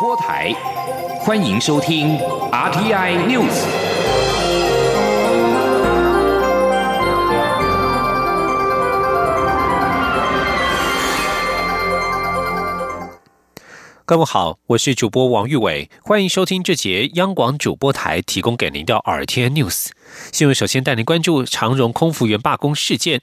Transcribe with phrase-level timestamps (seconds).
[0.00, 0.50] 播台，
[1.20, 2.16] 欢迎收听
[2.50, 3.66] RTI News。
[14.06, 19.88] 各位好，我是主播王玉伟，欢迎收听这节央广主播台提供给您的 RTI News
[20.32, 20.54] 新闻。
[20.54, 23.20] 首先带您关注长荣空服员罢工事件。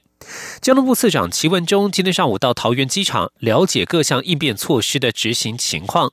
[0.60, 6.12] 交通部次长齐文忠今天上午到桃园机场了解各项应变措施的执行情况。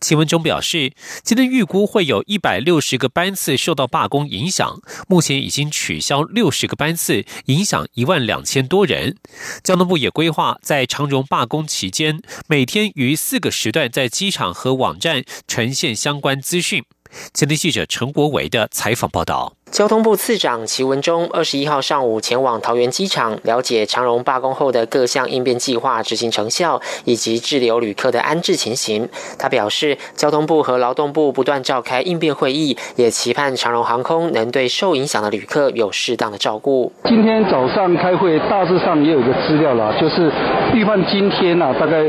[0.00, 0.92] 齐文忠表示，
[1.22, 9.16] 今天预估会有一百六十个班次受到罢工影响，目前已经取消六十个班次，影响一万两千多人。
[9.62, 16.84] 交通部也规划在长荣罢工期间，每天于四个时段在机场和网站呈现相关资讯。
[17.32, 19.56] 前天记者陈国维的采访报道。
[19.74, 29.08] 交通部次长齐文忠二十一号上午前往桃园机场，了解长荣罢工后的各项应变计划执行成效，以及滞留旅客的安置情形。
[29.36, 36.92] 他表示，交通部和劳动部不断召开应变会议，也期盼长荣航空能对受影响的旅客有适当的照顾。
[37.06, 40.30] 今天早上开会，大致上也有一个资料啦，就是
[40.74, 42.02] 预判今天呐，大概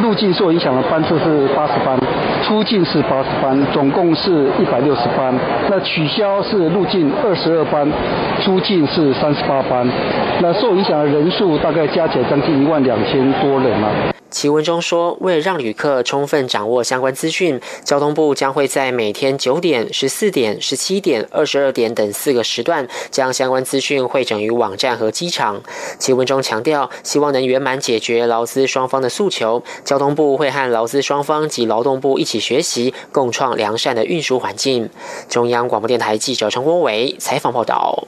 [0.00, 1.98] 入境受影响的班次是八十班，
[2.44, 5.34] 出境是八十班，总共是一百六十班。
[5.68, 7.10] 那取消是入境。
[7.24, 7.86] 二十二班，
[8.40, 9.84] 出境是三十八班，
[10.40, 14.13] 那受影响的人数大概加起来将近一万两千多人啊。
[14.34, 25.62] 齐文中说，为了让旅客充分掌握相关资讯，交通部将会在每天九点、十四点、十七点、二十二点等四个时段，将相关资讯汇整于网站和机场。
[26.00, 29.62] 齐文中强调，希望能圆满解决劳资双方的诉求。
[29.84, 34.90] 交通部会和劳资双方及劳动部一起学习，共创良善的运输环境。
[35.28, 38.04] 中央广播电台记者陈国伟采访报道。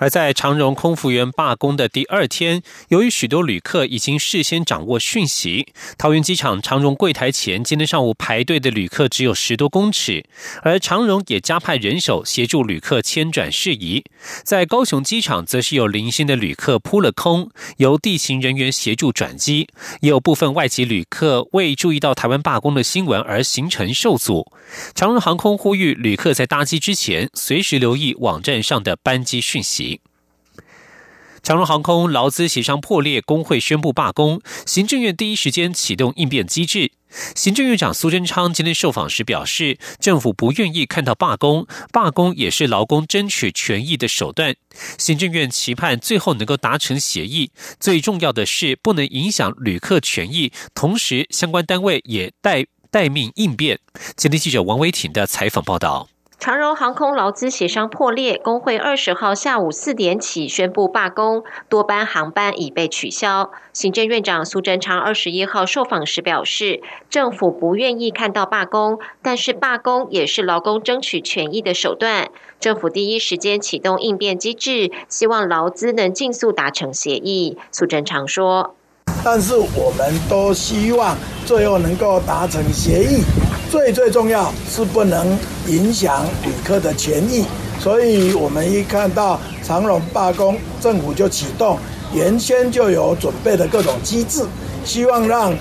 [0.00, 5.66] 而在长荣空服员罢工的第二天，由于许多旅客已经事先掌握讯息，
[5.98, 10.24] 桃园机场长荣柜台前今天上午排队的旅客只有十多公尺，
[10.62, 14.02] 而长荣也加派人手协助旅客迁转事宜。
[14.42, 19.68] 在高雄机场，则是有零星的旅客扑了空，由地勤人员协助转机，
[20.00, 24.50] 也有部分外籍旅客未注意到台湾罢工的新闻而行程受阻。
[24.94, 29.89] 长荣航空呼吁旅客在搭机之前，随时留意网站上的班机讯息。
[31.42, 34.40] 长荣航空劳资协商破裂，工会宣布罢工。
[34.66, 36.92] 行政院第一时间启动应变机制。
[37.34, 44.54] 行政院长苏贞昌今天受访时表示，政府不愿意看到罢工，罢工也是劳工争取权益的手段。
[44.96, 50.52] 行政院期盼最后能够达成协议，最重要的是不能影响旅客权益。
[50.74, 53.80] 同时，相关单位也待待命应变。
[54.16, 56.08] 今天记者王维挺的采访报道。
[56.40, 63.50] 长荣航空劳资协商破裂，工会二十号下午四点起宣布罢工，多班航班已被取消。
[63.74, 66.80] 行政院长苏贞昌二十一号受访时表示，
[67.10, 72.30] 政府不愿意看到罢工，但是罢工也是劳工争取权益的手段。
[72.58, 77.58] 政府第一时间启动应变机制，希望劳资能尽速达成协议。
[77.70, 78.74] 苏贞昌说。
[79.22, 83.22] 但是我们都希望最后能够达成协议，
[83.70, 87.44] 最最重要是不能影响旅客的权益。
[87.78, 91.78] 所以我们一看到长荣罢工，政府就启动
[92.12, 94.44] 原先就有准备的各种机制，
[94.84, 95.54] 希望让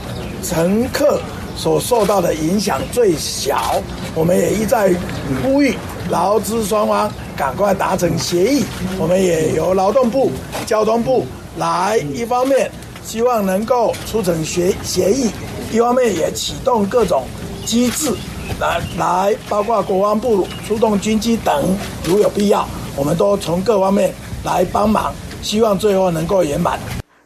[0.44, 1.22] 乘客
[1.56, 3.82] 所受到的影响最小。
[4.16, 4.94] 我们也一再
[5.42, 5.78] 呼吁
[6.10, 8.66] 劳资双方赶快达成协议。
[8.98, 10.32] 我们也由劳动部、
[10.66, 11.26] 交通部
[11.58, 12.70] 来一方面。
[13.04, 15.30] 希望能够促成协协议，
[15.72, 17.24] 一方面也启动各种
[17.66, 18.12] 机制，
[18.60, 21.64] 来来包括国防部出动军机等，
[22.06, 26.80] 如有必要，我们都从各方面来帮忙，希望最后能够圆满。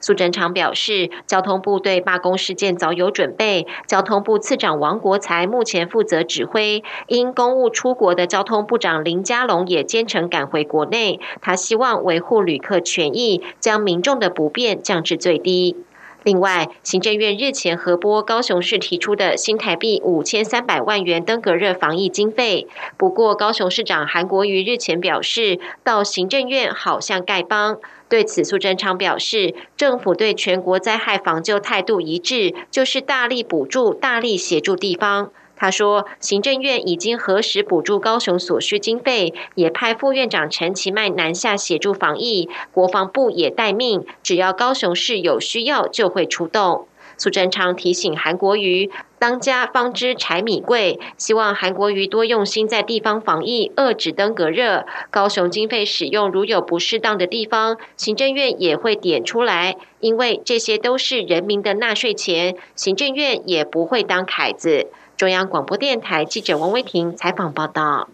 [0.03, 3.65] 苏贞昌表示，交通部对罢工事件早有准备。
[3.87, 11.21] 交通部次长王国才目前负责指挥，因公务出国的交通部长林佳龙也兼程赶回国内。
[11.41, 15.77] 他希望维护旅客权益，将民众的不便降至最低。
[16.23, 22.67] 另外，行政院日前核拨高雄市提出的新台币五千三百万元登革热防疫经费。
[22.97, 27.77] 不过，高雄市长韩国瑜日前表示，到行政院好像丐帮。
[28.13, 35.31] 对此，苏贞昌表示，政府对全国灾害防救态度一致，就是大力补助、大力协助地方。
[35.55, 46.85] 他说，行政院已经核实补助高雄所需经费，也派副院长陈其迈南下协助防疫，国防部也待命，只要高雄市有需要，就会出动。
[47.23, 54.85] 苏贞昌提醒韩国瑜，当家方知柴米贵，希望韩国瑜多用心在地方防疫，遏制登革热。
[55.09, 64.87] 高雄经费使用如有不适当的地方，行政院也会点出来，因为这些都是人民的纳税钱，行政院也不会当凯子。
[65.15, 68.09] 中央广播电台记者王威婷采访报道。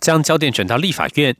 [0.00, 1.36] 将焦点转到立法院。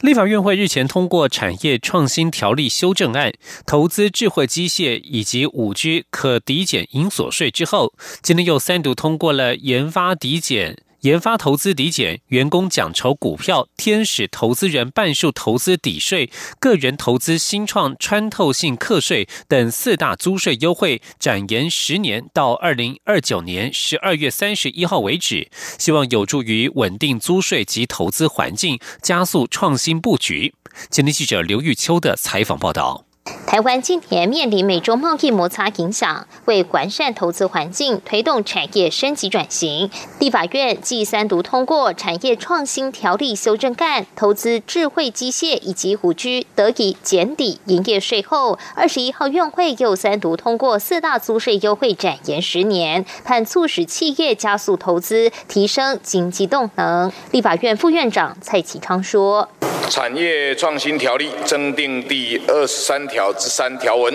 [0.00, 3.32] 立法院会日前通过产业创新条例修正案，
[3.66, 10.83] 投资智慧机械以及五 G 可抵减营所税之后，今天又三读通过了研发抵减。
[11.04, 30.54] 研发投资抵减、员工奖酬股票、天使投资人半数投资抵税、个人投资新创穿透性课税等四大租税优惠，展延十年到二零二九年十二月三十一号为止，希望有助于稳定租税及投资环境，加速创新布局。
[30.88, 33.04] 今天记者刘玉秋的采访报道。
[33.46, 39.88] 台湾今年面临美中贸易摩擦影响，为完善投资环境，推动产业升级转型，
[40.18, 57.12] 立法院继三读通过产业创新条例修正案，投资智慧机械以及五 G 得以减抵营业税后，二十一号院会又三读通过四大租税优惠展延十年，盼促使企业加速投资，提升经济动能。
[57.30, 59.48] 立法院副院长蔡启昌说。
[59.90, 64.12] 产业创新条例增订第二十三条条之三条文，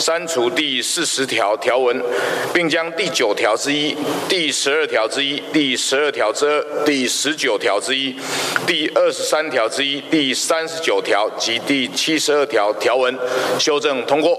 [0.00, 2.02] 删除第四十条条文，
[2.52, 3.96] 并将第九条之一、
[4.28, 8.16] 第十二条之一、第十二条之二、第十九条之一、
[8.66, 13.16] 第二十三条之一、第三十九条及第七十二条条文
[13.56, 14.36] 修正通过。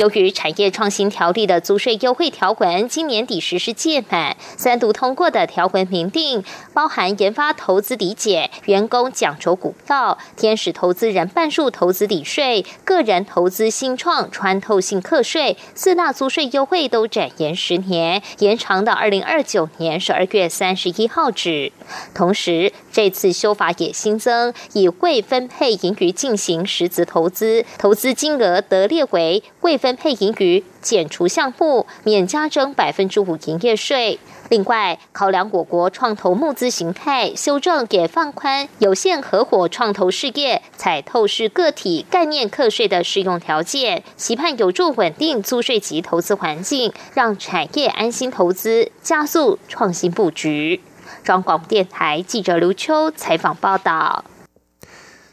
[0.00, 6.42] 由于产业创新条例的租税优惠条文今年底实施届满，三读通过的条文明定，
[6.72, 21.72] 包含研发投资抵减、员工奖酬股票、天使投资人半数投资抵税、个人投资新创穿透性课税四大租税优惠都展延十年，延长到二零二九年十二月三十一号止。
[22.14, 29.96] 同时，这次修法也新增以未分配盈余进行实质投资，投资金额得列为未分。
[30.00, 34.18] 配盈余减除项目免加征百分之五营业税。
[34.48, 50.80] 另外，考量我国创投募资形态，修正也放宽有限合伙创投事业采透视个体概念课税的适用条件，期盼有助稳定租税及投资环境，让产业安心投资，加速创新布局。
[51.24, 54.24] 中广电台记者刘秋采访报道。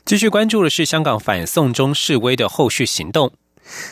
[0.05, 3.31] 继续关注的是香港反送中示威的后续行动。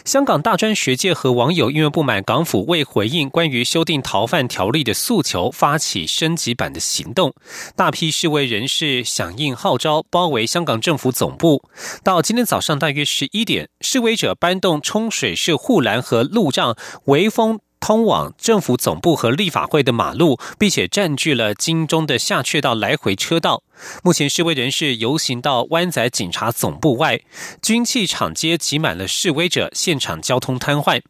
[0.06, 7.34] 香港大专学界和网友因为不满港府未回应关于修订逃犯条例的诉求，发起升级版的行动。
[7.76, 11.62] 大批示威人士响应号召，包围香港政府总部。
[12.02, 16.78] 到今天早上大约十一点，示威者搬动冲水式护栏和路障，
[17.08, 17.60] 围封。
[17.86, 23.62] 通往政府总部和立法会的马路，并且占据了金钟的下阙道来回车道。
[24.04, 27.22] 目前示威人士游行到湾仔警察总部外，
[27.62, 31.04] 军器厂街挤满了示威者，现场交通瘫痪。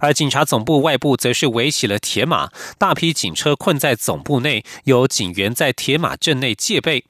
[0.00, 7.04] 而警察总部外部则是围起了铁马，大批警车困在总部内，有警员在铁马阵内戒备。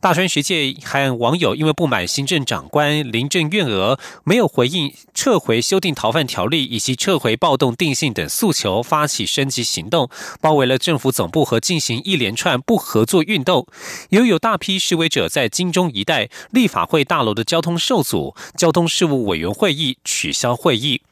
[0.00, 10.08] 大专学界和网友因为不满行政长官林郑月娥没有回应撤回修订逃犯条例以及撤回暴动定性等诉求，发起升级行动，
[10.40, 13.66] 包围了政府总部和进行一连串不合作运动。
[14.10, 21.02] 又有大批示威者在金钟一带立法会大楼的交通受阻，交通事务委员会议取消会议。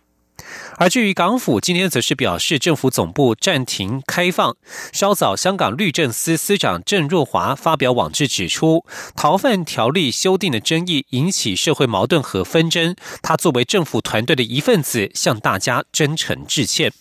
[0.77, 4.57] 而至于港府今天则是表示，政府总部暂停开放。
[4.93, 12.97] 稍早，香港律政司司长郑若华发表网志指出，逃犯条例修订的争议引起社会矛盾和纷争。
[13.23, 16.93] 他作为政府团队的一份子，向大家真诚致歉。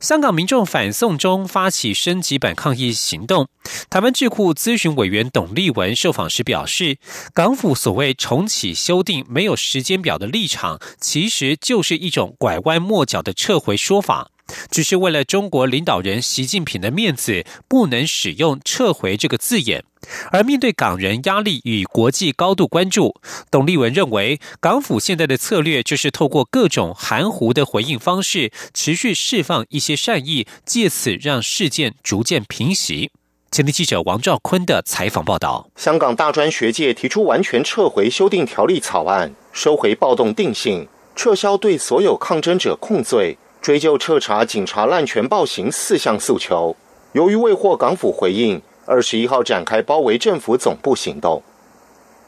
[0.00, 3.48] 香港民众反送中发起升级版抗议行动。
[3.90, 6.98] 台湾智库咨询委员董立文受访时表示，
[7.34, 14.30] 港府所谓重启修订没有时间表的立场，其实就是一种拐弯抹角的撤回说法。
[14.70, 19.84] 只是为了中国领导人习近平的面子，不能使用“撤回”这个字眼。
[20.30, 23.14] 而面对港人压力与国际高度关注，
[23.50, 33.10] 董立文认为，港府现在的策略就是透过各种含糊的回应方式，持续释放一些善意，借此让事件逐渐平息。
[33.50, 40.86] 前天记者王兆坤的采访报道：香港大专学界提出完全撤回修订条例草案，收回暴动定性，
[41.16, 43.36] 撤销对所有抗争者控罪。
[43.68, 46.74] 追究彻查警察滥权暴行四项诉求，
[47.12, 51.42] 由于未获港府回应，二十一号展开包围政府总部行动。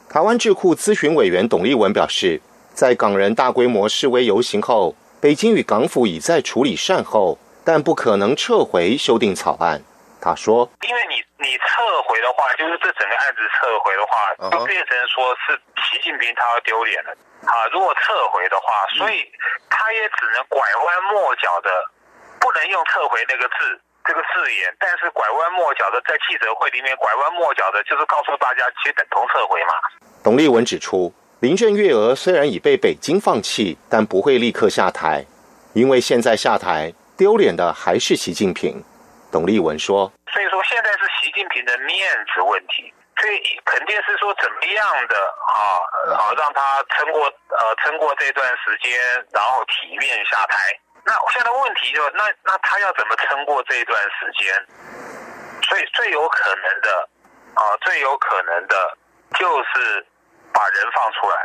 [0.07, 2.39] 台湾智库咨询委员董立文表示，
[2.75, 9.81] 在港人大规模示威游行后，北京与港府已在处理善后，但不可能撤回修订草案。
[10.21, 17.09] 他说：“因为你你撤回的话，就是这整个案子撤回的话，就变成说是习近平他要丢脸了
[17.47, 17.67] 啊！
[17.71, 19.25] 如果撤回的话，所以
[19.69, 21.69] 他也只能拐弯抹角的，
[22.39, 29.73] 不能用撤回那个字这个字眼，但是拐弯抹角的在记者会里面拐弯抹角的，就是告诉大家，其实等同撤回嘛。”
[30.23, 35.25] 董立文指出，林郑月娥虽然已被北京放弃，但不会立刻下台，
[35.73, 38.83] 因为现在下台丢脸的还是习近平。
[39.31, 45.15] 董立文说：“所以说现在是习近平的面子问题，所以肯定是说怎么样的
[45.53, 45.77] 啊
[46.17, 48.97] 啊，让他撑过呃撑过这段时间，
[49.31, 50.73] 然后体面下台。
[51.05, 54.51] 那现在问题就那那他要怎么撑过这段时间？
[55.69, 57.09] 最最有可能的
[57.53, 58.97] 啊，最有可能的
[59.37, 60.05] 就是
[60.51, 61.35] 把人放出来。”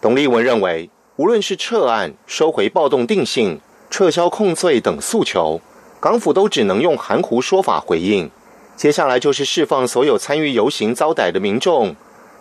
[0.00, 5.60] 董立文认为，无论是撤案、收回暴动定性、撤销控罪等诉求。
[6.00, 8.30] 港府都只能用含糊说法回应，
[8.78, 11.96] 接下来就是释放所有参与游行遭逮的民众，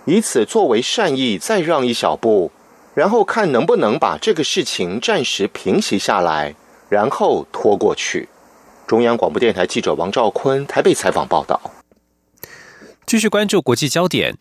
[0.06, 2.52] 以此作为善意，再让一小步，
[2.94, 6.54] 然后看能不能把这个事情暂时平息下来，
[6.90, 8.30] 然后拖过去。
[8.86, 11.60] 中央广播电台记者王兆坤台北采访报道。
[13.08, 14.38] 继续关注国际焦点。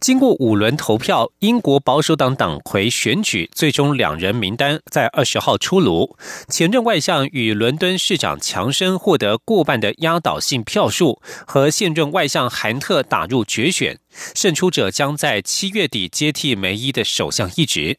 [0.00, 6.16] 经过五轮投票，英国保守党党魁选举最终两人名单在二十号出炉。
[6.48, 13.98] 前任外相与伦敦市长强生获得过半的压倒性票数，和现任外相韩特打入决选，
[14.34, 17.96] 胜出者将在七月底接替梅伊的首相一职。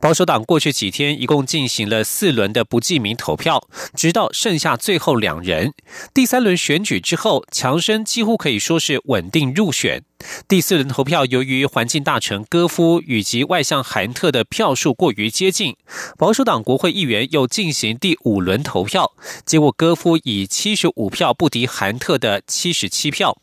[0.00, 5.72] 保守党过去几天一共进行了四轮的不记名投票，直到剩下最后两人。
[6.12, 10.02] 第三轮选举之后，强生几乎可以说是稳定入选。
[10.48, 15.76] 第四轮投票，由于环境大臣戈夫以及外相韩特的票数过于接近，
[16.16, 19.12] 保守党国会议员又进行第五轮投票，
[19.44, 23.36] 结果戈夫以七十五票不敌韩特的七十七票。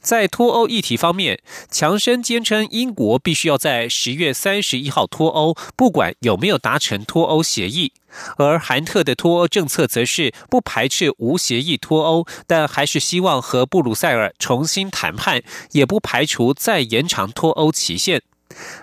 [0.00, 1.40] 在脱欧议题方面，
[1.70, 7.92] 强生坚称英国必须要在十月三十一号脱欧，不管有没有达成脱欧协议。
[8.36, 18.22] 而韩特的脱欧政策则是不排斥无协议脱欧，但还是希望和布鲁塞尔重新谈判，也不排除再延长脱欧期限。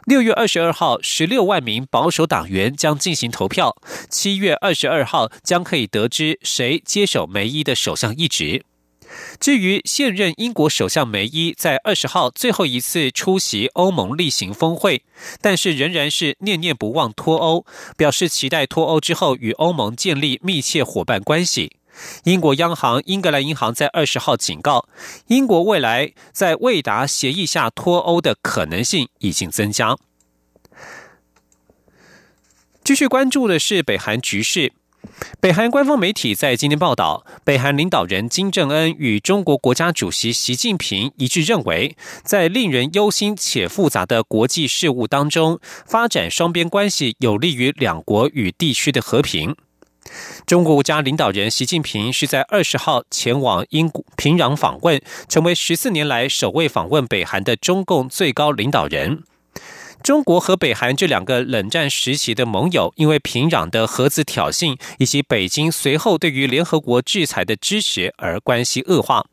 [0.05, 3.75] 六月二十二号，十六万名保守党员将进行投票，
[4.09, 8.65] 七月二十二号将可以得知谁接手梅伊的首相一职。
[9.39, 15.03] 至于现任英国首相梅伊在二十号最后一次出席欧盟例行峰会，
[15.41, 17.65] 但是仍然是念念不忘脱欧，
[17.97, 21.75] 表示期待脱欧之后与欧盟建立密切伙伴关系。
[22.23, 24.87] 英国央行英格兰银行在二十号警告，
[25.27, 29.97] 英国未来在未达协议下脱欧的可能性已经增加。
[32.83, 34.71] 继续关注的是北韩局势。
[35.39, 49.55] 北韩官方媒体在今天报道，北韩领导人金正恩与中国国家主席习近平一致认为，在令人忧心且复杂的国际事务当中，发展双边关系有利于两国与地区的和平。
[50.45, 59.23] 中国国家领导人习近平是在二十号前往英平壤访问，成为十四年来首位访问北韩的中共最高领导人。
[60.01, 69.25] 中国和北韩这两个冷战时期的盟友，因为平壤的核子挑衅以及北京随后对于联合国制裁的支持而关系恶化。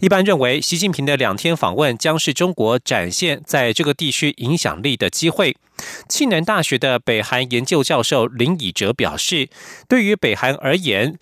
[0.00, 5.56] 一般认为，习近平的两天访问将是中国展现在这个地区影响力的机会。
[6.08, 9.48] 庆南大学的北韩研究教授林以哲表示，
[9.88, 11.18] 对于北韩而言，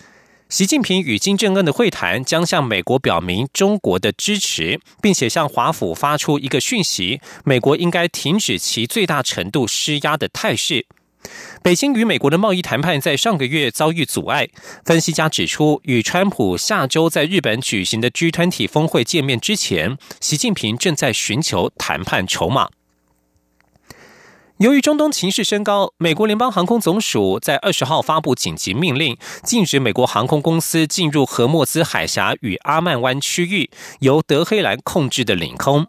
[0.49, 10.87] 习近平与金正恩的会谈将向美国表明中国的支持，并且向华府发出一个讯息：美国应该停止其最大程度施压的态势。
[11.65, 14.49] 北京与美国的贸易谈判在上个月遭遇阻碍。
[14.85, 22.69] 分析家指出，与川普下周在日本举行的 G20 峰会见面之前，习近平正在寻求谈判筹码。
[24.59, 33.69] 由于中东情势升高，美国联邦航空总署在二十号发布紧急命令，禁止美国航空公司进入荷默兹海峡与阿曼湾区域
[34.01, 35.87] 由德黑兰控制的领空。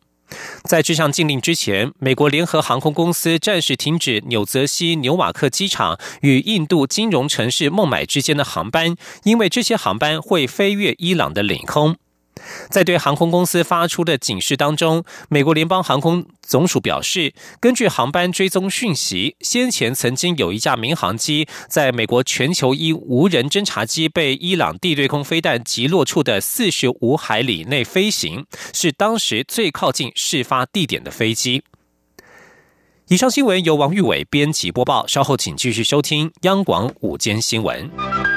[0.66, 11.96] 在这项禁令之前，美国联合航空公司暂时停止纽泽西纽瓦克机场与印度金融城市孟买之间的航班，因为这些航班会飞越伊朗的领空。
[12.70, 31.64] 在对航空公司发出的警示当中，美国联邦航空总署表示，根据航班追踪讯息，先前曾经有一架民航机在美国全球一无人侦察机被伊朗地对空飞弹击落处的四十五海里内飞行，是当时最靠近事发地点的飞机。
[33.10, 38.37] 以上新闻由王玉伟编辑播报，稍后请继续收听央广午间新闻。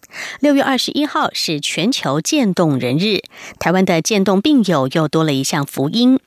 [0.39, 3.19] 六月二十一号是全球渐冻人日，
[3.59, 6.19] 台湾的渐冻病友又多了一项福音。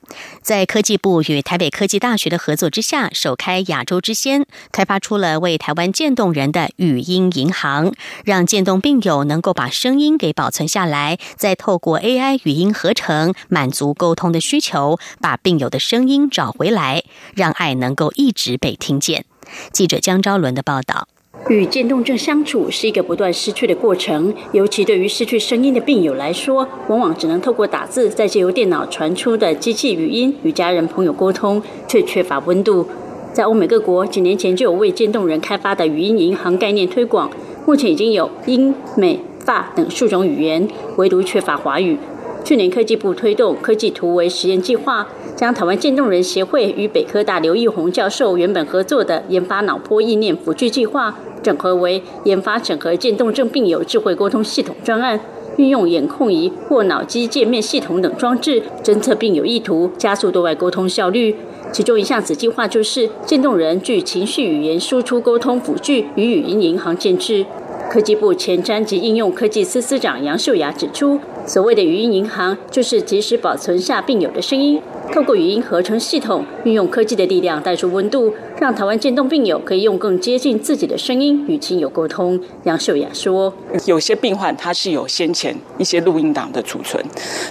[0.42, 7.92] 在科技部与台北科技大学的合作之下，首开亚洲之先，开发出了为台湾渐冻人的语音银行，
[8.24, 17.02] 让渐冻病友能够把声音给保存下来，再透过 AI 语音合成，满足沟通的需求，把病友的声音找回来，
[17.34, 19.24] 让爱能够一直被听见。
[19.72, 21.08] 记者江昭伦的报道。
[21.50, 32.86] 与渐冻症相处是一个不断失去的过程，尤其对于失去声音的病友来说，往往只能透过打字，再借由电脑传出的机器语音与家人朋友沟通，却缺乏温度。
[33.34, 37.30] 在欧美各国，几年前就有为渐冻人开发的语音银行概念推广，
[37.66, 41.98] 目前已经有英、美、法等数种语言，唯独缺乏华语。
[42.42, 45.06] 去年科技部推动科技图为实验计划。
[45.36, 55.18] 将台湾渐冻人协会与北科大刘义宏教授原本合作的研发脑波意念辅具计划，整合为研发整合渐冻症病友智慧沟通系统专案，
[55.56, 61.34] 运用眼控仪或脑机界面系统等装置，侦测病友意图，加速对外沟通效率。
[61.72, 67.44] 其中一项子计划就是渐冻人具情绪语言输出沟通辅具与语音银行建制。
[67.90, 74.80] 科技部前瞻及应用科技司司长杨秀雅指出，所谓的语音银行，就是及时保存下病友的声音。
[75.12, 82.40] 透过语音合成系统，运用科技的力量带出温度，让台湾渐冻病友可以用更接近自己的声音与亲友沟通。
[82.62, 83.52] 杨秀雅说
[83.84, 87.04] ：“有些病患他是有先前一些录音档的储存，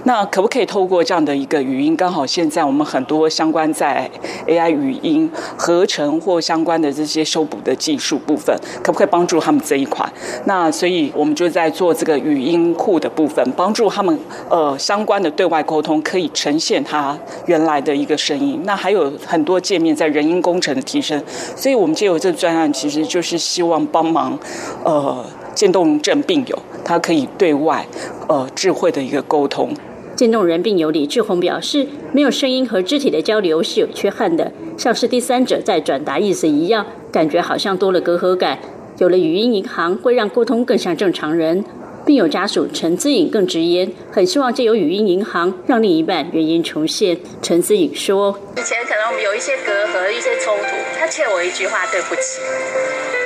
[0.05, 1.95] 那可不可以透过这样的一个语音？
[1.95, 4.09] 刚好现在我们很多相关在
[4.47, 10.09] AI 语音合成或相关的这些修补的技术部分，可不可以帮助他们这一块？
[10.45, 14.17] 那所以我们就在做这个语音库的部分，帮助他们
[14.49, 21.19] 呃相关的对外沟通可以呈现他。”原来的一个声音，那还有很多界面在人因工程的提升，
[21.55, 24.37] 所以我们借由这个专案，其实就是希望帮忙，
[24.83, 25.25] 呃，
[25.55, 27.87] 渐冻症病友他可以对外，
[28.27, 29.73] 呃，智慧的一个沟通。
[30.15, 38.59] 渐冻人病友李志宏表示，没有声音和肢体的交流是有缺憾的，像是第三者在转达意思一样，感觉好像多了隔阂感。
[38.99, 41.65] 有了语音银行，会让沟通更像正常人。
[42.05, 47.17] 病友家属陈思颖更直言，很希望借由语音银行让另一半原因重现。
[47.41, 50.67] 陈思颖说：“以前可能我们有一些隔阂、一些冲突，
[50.99, 52.41] 他欠我一句话对不起，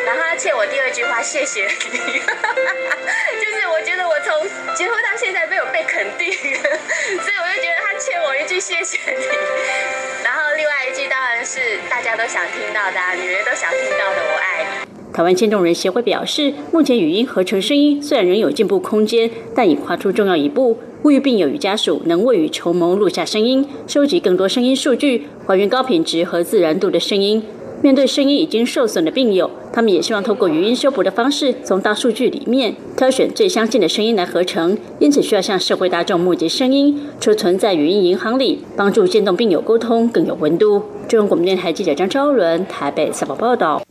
[0.05, 1.97] 然后他欠我第二句话谢谢你，
[3.41, 9.25] 就是我觉得我从结婚到现在没有被肯定， 所以我就觉得他欠我一句谢谢你。
[10.23, 20.77] 然后另外一句当然是大家都想听到的，女人都想听到的，我爱你。”台湾渐冻人协会表示，目前语音合成声音虽然仍有进步空间，但已跨出重要一步。
[21.01, 27.41] 呼吁病友与家属能未雨绸缪，录下声音，收集更多声音数据，还原高品质和自然度的声音。
[27.81, 34.77] 面对声音已经受损的病友，他们也希望透过语音修补的方式，从大数据里面挑选最相近的声音来合成。
[34.99, 40.83] 因此，需要向社会大众募集声音，储存在语音银行里，帮助渐冻病友沟通更有温度。
[41.07, 43.86] 中央广播电台记者张昭伦台北采访报道。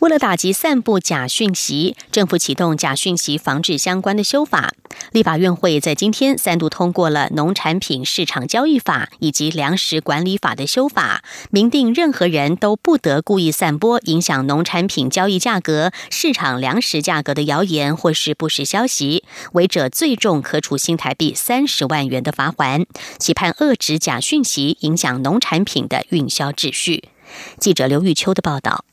[0.00, 4.72] 为了打击散布假讯息，政府启动假讯息防治相关的修法。
[5.12, 22.86] 立法院会在今天三度通过了《农产品市场交易法》以及《粮食管理法》的修法，明定任何人都不得故意散播影响农产品交易价格、市场粮食价格的谣言或是不实消息，违者最重可处新台币三十万元的罚款。
[23.18, 27.10] 期盼遏制假讯息影响农产品的运销秩序。
[27.58, 28.86] 记者刘玉秋的报道。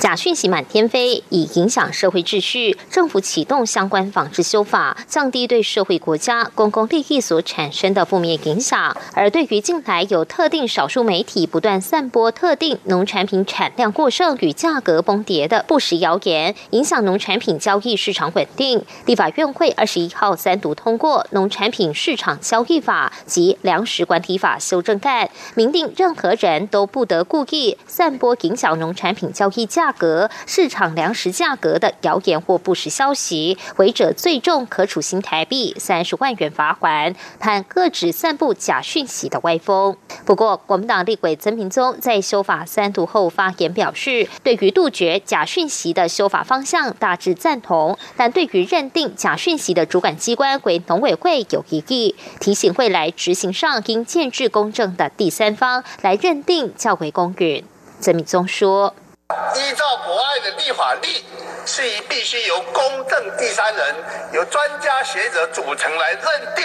[0.00, 2.76] 假讯息满天飞，以影响社会秩序。
[2.90, 8.94] 政府启动相关防治修法，降低对社会、国家、公共利益所产生的负面影响。
[9.14, 29.66] 而对于近来有特定少数媒体不断散播特定农产品产量过剩与价格崩跌的不实谣言，影响农产品交易市场稳定，立法院会二十一号三读通过《农产品市场交易法》及《粮食管理法》修正案，明定任何人都不得故意散播影响农产品交易。
[29.74, 39.96] 价格、市场粮食价格的谣言或不实消息，违者最重可处新台币三十万元罚款，判各指散布假讯息的歪风。
[40.24, 57.64] 不过，国民党立委曾明宗在修法三读后发言表示，对于杜绝假讯息的修法方向大致赞同，但对于认定假讯息的主管机关为农委会有疑义，提醒未来执行上应建制公正的第三方来认定较为公允。
[57.98, 58.94] 曾明宗说。
[59.30, 61.24] 依照国外的立法例，
[61.64, 63.94] 是以必须由公正第三人、
[64.34, 66.64] 由专家学者组成来认定，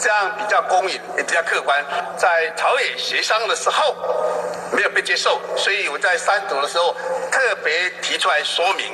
[0.00, 1.84] 这样比较公允也比较客观。
[2.16, 3.94] 在朝野协商的时候
[4.72, 6.94] 没有被接受，所以我在三读的时候
[7.30, 8.86] 特别提出来说明，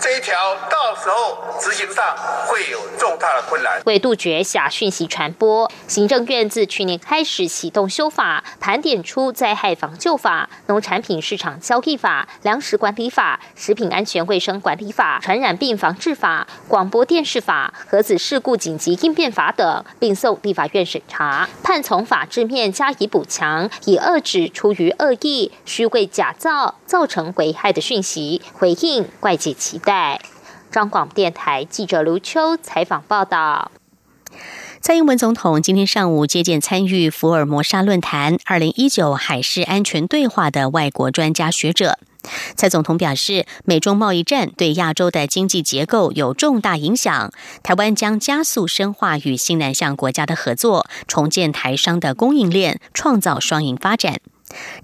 [0.00, 3.82] 这一条到时候执行上会有重大的困难。
[3.84, 12.53] 为杜绝假讯息传播，行政院自去年开始启动修法，盘点出灾害防救法、农产品市场交易法两。
[12.54, 30.20] 粮食管理法、食品安全卫生管理法、传染病防治法、广播电视法、核子事故紧急应变法等，并送立法院审查，盼从法制面加以补强，以遏制出于恶意、虚伪假造造成危害的讯息，回应外界期待。
[30.70, 33.72] 张广电台记者卢秋采访报道。
[34.80, 41.98] 蔡英文总统今天上午接见参与福尔摩沙论坛二零一九海事安全对话的外国专家学者。
[42.56, 47.32] 蔡总统表示，美中贸易战对亚洲的经济结构有重大影响。
[47.62, 54.20] 台湾将加速深化与新南向国家的合作，重建台商的供应链，创造双赢发展。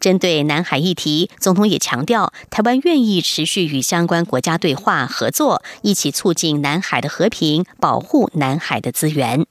[0.00, 9.46] 针对南海议题，总统也强调，台湾愿意持续与相关国家对话合作，一起促进南海的和平，保护南海的资源。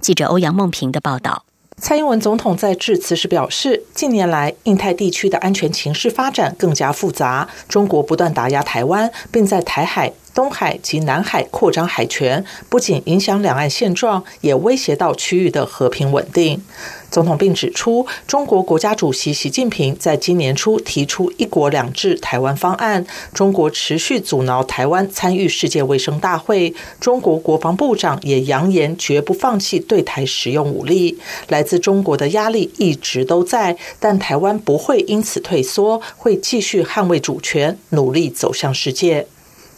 [0.00, 1.44] 记者欧阳梦平的报道。
[1.82, 10.12] 蔡英文总统在致辞时表示，近年来印太地区的安全形势发展更加复杂，中国不断打压台湾，并在台海。
[10.34, 16.62] 东海及南海扩张海权，不仅影响两岸现状，也威胁到区域的和平稳定。
[17.10, 26.74] 总统并指出，中国国家主席习近平在今年初提出“一国两制”台湾方案，中国持续阻挠台湾参与世界卫生大会。
[26.98, 31.18] 中国国防部长也扬言绝不放弃对台使用武力。
[31.48, 39.26] 来自中国的压力一直都在，但台湾不会因此退缩，会继续捍卫主权，努力走向世界。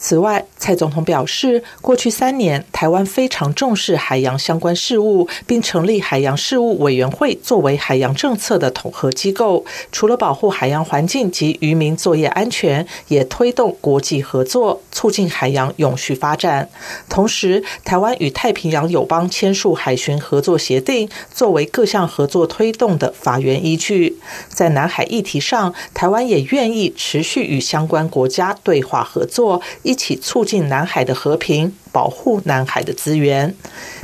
[0.07, 9.65] 此外，蔡总统表示，过去三年，台湾非常重视海洋相关事务，并成立海洋事务委员会作为海洋政策的统合机构。
[9.91, 16.69] 除了保护海洋环境及渔民作业安全，也推动国际合作，促进海洋永续发展。
[17.09, 24.19] 同时，台湾与太平洋友邦签署海巡合作协定，作为各项合作推动的法源依据。
[24.49, 29.59] 在南海议题上，台湾也愿意持续与相关国家对话合作。
[29.81, 33.55] 一一起促进南海的和平，保护南海的资源。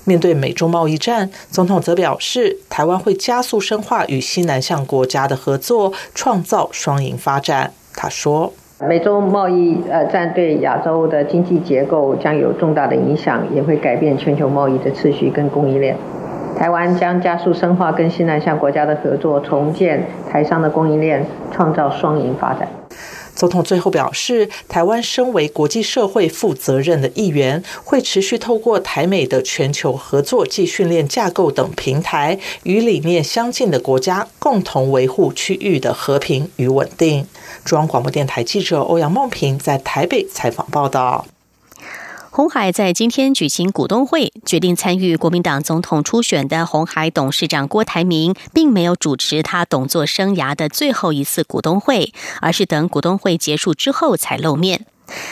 [0.06, 7.74] 面对美中贸易战，总统则表示，台湾会加速深化与西南向国家的合作，创造双赢发展。
[7.94, 8.54] 他说
[8.88, 15.98] ：“美中贸易呃战对亚洲的经济结构将有重大的影响，也会改变全球贸易的秩序跟供应链。
[16.58, 22.66] 台湾将加速深化跟西南向国家的合作，重建台商的供应链，创造双赢发展。”
[23.42, 37.26] 总统最后表示，台湾身为国际社会负责任的一员，会持续透过台美的全球合作及训练架构等平台，与理念相近的国家共同维护区域的和平与稳定。
[37.66, 41.26] 中央广播电台记者欧阳梦平在台北采访报道。
[42.34, 54.86] 红海在今天举行股东会，决定参与国民党总统初选的红海董事长郭台铭，并没有主持他董座生涯的最后一次股东会，而是等股东会结束之后才露面。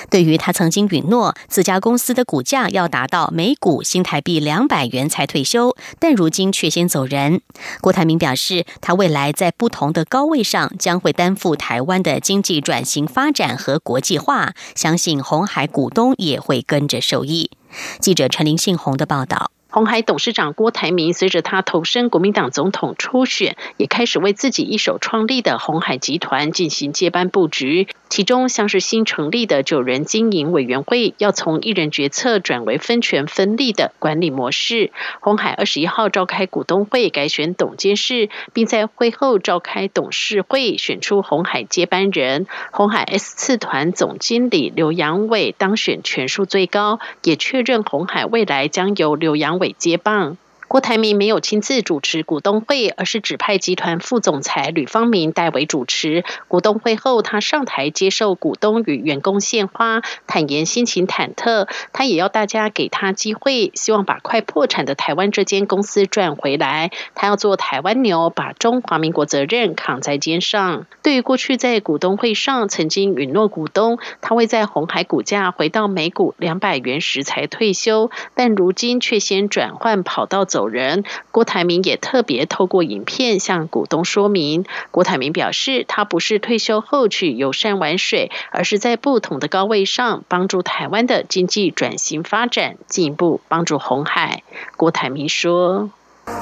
[0.10, 7.42] 对于他曾经允诺自家公司的股价要达到每股新台币两百元才退休，但如今却先走人。
[7.80, 17.52] 郭台铭表示，他未来在不同的高位上将会担负台湾的经济转型发展和国际化，相信红海股东也会跟着受益。
[18.00, 19.52] 记者陈林信宏的报道。
[19.72, 27.88] 红海董事长郭台铭随着他投身国民党总统初选，也开始为自己一手创立的红海集团进行接班布局。
[28.10, 34.92] 其中，像是新成立的九人经营委员会，要从一人决策转为分权分立的管理模式。
[35.20, 42.48] 红海二十一号召开股东会，改选董监事，并在会后召开董事会，选出红海接班人。
[42.72, 50.38] 红海 S 次团总经理刘阳伟当选权数最高，也确认红海未来将由刘阳伟接棒。
[50.70, 56.24] 郭台铭没有亲自主持股东会，而是指派集团副总裁吕方明代为主持。
[56.48, 61.68] 股东会后，他上台接受股东与员工献花，坦言心情忐忑。
[61.92, 66.92] 他也要大家给他机会，希望把快破产的台湾这间公司赚回来。
[67.16, 70.86] 他要做台湾牛，把中华民国责任扛在肩上。
[71.02, 80.59] 对于过去在股东会上曾经允诺股东，他会在红海股价回到每股两百元时才退休，但如今却先转换跑道走。
[80.60, 84.66] 走人，郭台铭也特别透过影片向股东说明。
[84.92, 94.44] 郭台铭表示，他不是退休后去游山玩水，而是在不同的高位上帮助台湾的经济转型发展，进一步帮助红海。
[94.76, 95.90] 郭台铭说：“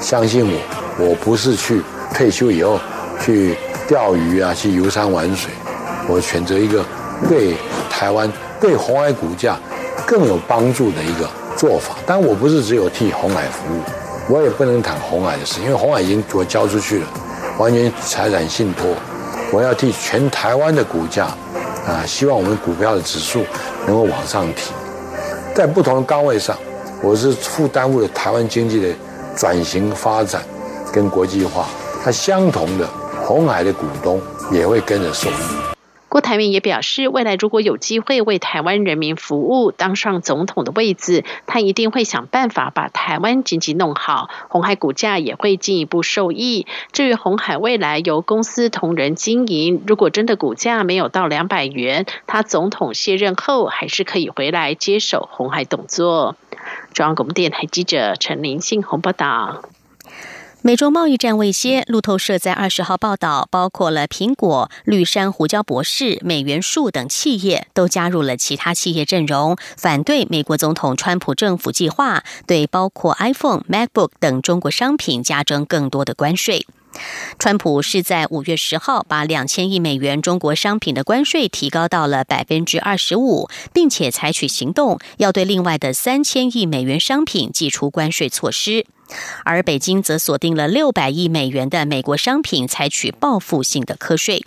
[0.02, 1.80] 相信我，我不是去
[2.12, 2.80] 退休以后
[3.20, 3.54] 去
[3.86, 5.52] 钓鱼啊，去游山玩水，
[6.08, 6.84] 我选择一个
[7.28, 7.54] 对
[7.88, 8.28] 台湾、
[8.60, 9.56] 对红海股价
[10.04, 11.94] 更有帮助的一个做法。
[12.04, 13.80] 但我不是只有替红海服务。”
[14.30, 17.06] 我也不能谈红海的事，因为红海已经我交出去了，
[17.58, 18.94] 完全财产信托。
[19.50, 21.24] 我要替全台湾的股价，
[21.86, 23.42] 啊，希望我们股票的指数
[23.86, 24.72] 能够往上提。
[25.54, 26.54] 在不同的岗位上，
[27.02, 28.94] 我是负担负了台湾经济的
[29.34, 30.42] 转型发展
[30.92, 31.66] 跟国际化。
[32.04, 32.86] 它相同的
[33.24, 34.20] 红海的股东
[34.52, 35.77] 也会跟着受益。
[36.08, 46.66] 郭台铭也表示，未来如果有机会为台湾人民服务，当上总统的位置，他一定会想办法把台湾经济弄好，红海股价也会进一步受益。
[46.92, 56.36] 至于红海未来由公司同仁经营，如果真的股价没有到两百元，他总统卸任后还是可以回来接手红海董座。
[56.94, 59.62] 中央广播电台记者陈林信宏报道。
[60.60, 76.66] 美洲贸易战未歇，路透社在二十号报道，包括了苹果、绿山胡椒博士、美元树等企业都加入了其他企业阵容，反对美国总统川普政府计划对包括 iPhone、MacBook 等中国商品加征更多的关税。
[77.38, 88.86] 川普是在五月十号把两千亿美元中国商品的关税提高到了百分之二十五，并且采取行动，要对另外的三千亿美元商品寄出关税措施。
[89.44, 94.44] 而北京则锁定了六百亿美元的美国商品，采取报复性的课税。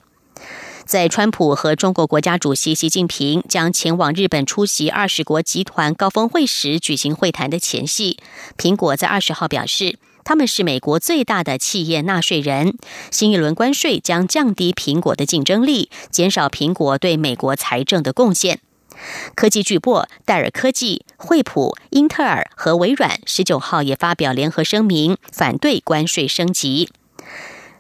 [0.86, 8.18] 在川普和中国国家主席习近平将前往日本出席二十国集团高峰会时举行会谈的前夕，
[8.58, 12.78] 苹果在二十号表示，他们是美国最大的企业纳税人，
[13.12, 18.60] 新一轮关税将降低苹果的竞争力，减少苹果对美国财政的贡献。
[19.34, 26.90] 科技巨擘戴尔科技、惠普、英特尔和微软十九号也发表联合声明，反对关税升级。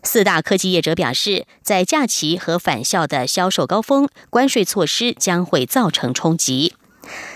[0.04, 6.73] 四大科技业者表示，在假期和返校的销售高峰，关税措施将会造成冲击。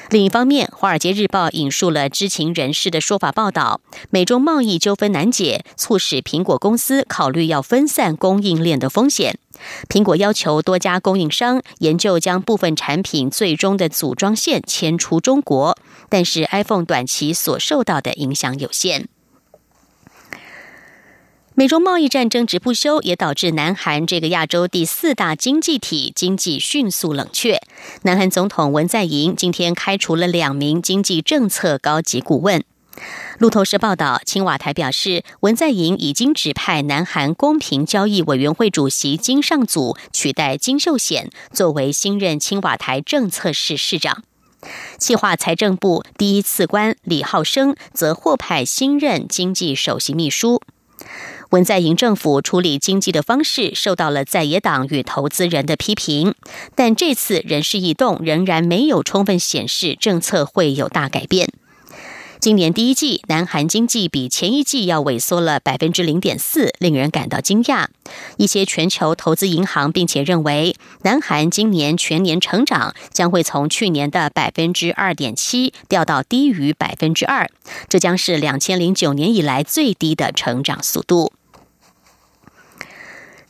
[0.09, 9.37] 另一方面，《华尔街日报》引述了知情人士的说法报道，美中贸易纠纷难解，促使苹果公司考虑要分散供应链的风险。
[9.89, 15.75] 苹果要求多家供应商研究将部分产品最终的组装线迁出中国，
[16.07, 19.07] 但是 iPhone 短期所受到的影响有限。
[21.57, 27.61] 美中贸易战争执不休，也导致南韩这个亚洲第四大经济体经济迅速冷却。
[28.01, 32.61] 南韩总统文在寅今天开除了两名经济政策高级顾问。
[33.37, 44.25] 路透社报道，青瓦台表示，文在寅已经指派南韩公平交易委员会主席金尚祖取代金秀贤作为新任青瓦台政策室室长。
[44.97, 50.61] 企划财政部第一次官李浩生则获派新任经济首席秘书。
[51.51, 56.33] 文在寅政府处理经济的方式受到了在野党与投资人的批评，
[56.75, 61.49] 但这次人事异动仍然没有充分显示政策会有大改变。
[62.39, 67.87] 今年第一季，南韩经济比前一季要萎缩了百分之零点四，令人感到惊讶。
[68.37, 77.49] 一些全球投资银行并且认为，南韩今年全年成长将会从去年的百分之二点七掉到低于百分之二，
[77.89, 81.33] 这将是两千零九年以来最低的成长速度。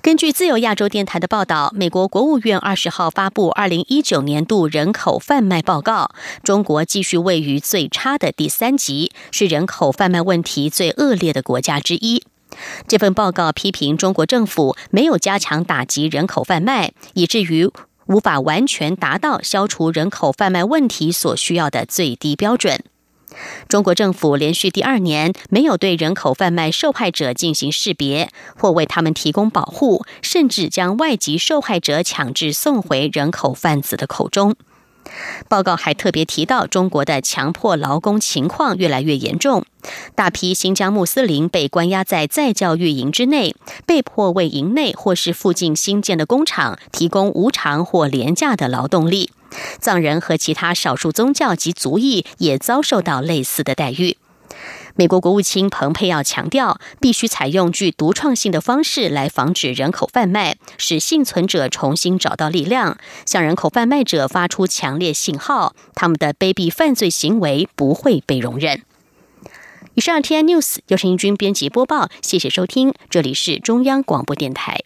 [0.06, 6.12] 根据自由亚洲电台的报道，美国国务院二十号发布二零一九年度人口贩卖报告，
[6.44, 12.24] 中国继续位于最差的第三级，是人口贩卖问题最恶劣的国家之一。
[12.88, 17.68] 这份报告批评中国政府没有加强打击人口贩卖，以至于
[18.06, 22.80] 无法完全达到消除人口贩卖问题所需要的最低标准。
[23.67, 34.56] 中国政府连续第二年没有对人口贩卖受害者进行识别，或为他们提供保护，甚至将外籍受害者强制送回人口贩子的口中。
[35.48, 39.63] 报告还特别提到，中国的强迫劳工情况越来越严重，
[40.15, 49.30] 大批新疆穆斯林被关押在再教育营之内，被迫为营内或是附近新建的工厂提供无偿或廉价的劳动力。
[49.80, 54.18] 藏人和其他少数宗教及族裔也遭受到类似的待遇。
[54.97, 68.84] 美国国务卿蓬佩奥强调，必须采用具独创性的方式来防止人口贩卖，使幸存者重新找到力量，向人口贩卖者发出强烈信号：他们的卑鄙犯罪行为不会被容忍。
[69.95, 74.86] 以上 T N News 由陈义军编辑播报，谢谢收听，这里是中央广播电台。